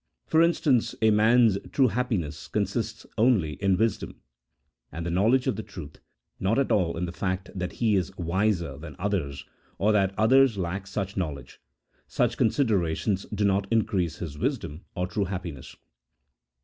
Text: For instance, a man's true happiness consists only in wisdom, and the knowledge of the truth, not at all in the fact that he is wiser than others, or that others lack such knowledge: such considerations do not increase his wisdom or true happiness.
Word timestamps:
For 0.25 0.41
instance, 0.41 0.95
a 1.03 1.11
man's 1.11 1.59
true 1.71 1.89
happiness 1.89 2.47
consists 2.47 3.05
only 3.19 3.53
in 3.61 3.77
wisdom, 3.77 4.19
and 4.91 5.05
the 5.05 5.11
knowledge 5.11 5.45
of 5.45 5.57
the 5.57 5.61
truth, 5.61 5.99
not 6.39 6.57
at 6.57 6.71
all 6.71 6.97
in 6.97 7.05
the 7.05 7.11
fact 7.11 7.51
that 7.53 7.73
he 7.73 7.95
is 7.95 8.11
wiser 8.17 8.79
than 8.79 8.95
others, 8.97 9.45
or 9.77 9.91
that 9.91 10.17
others 10.17 10.57
lack 10.57 10.87
such 10.87 11.17
knowledge: 11.17 11.61
such 12.07 12.35
considerations 12.35 13.25
do 13.31 13.45
not 13.45 13.67
increase 13.69 14.17
his 14.17 14.39
wisdom 14.39 14.85
or 14.95 15.05
true 15.05 15.25
happiness. 15.25 15.75